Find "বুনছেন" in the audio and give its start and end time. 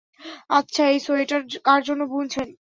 2.11-2.47